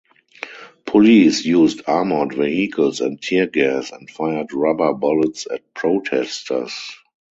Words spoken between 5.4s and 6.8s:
at protesters.